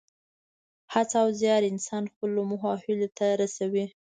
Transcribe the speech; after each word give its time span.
هڅه 0.93 1.15
او 1.23 1.27
زیار 1.39 1.61
انسان 1.71 2.03
خپلو 2.13 2.39
موخو 2.49 2.67
او 2.73 2.79
هیلو 2.85 3.07
ته 3.17 3.25
رسوي. 3.41 3.85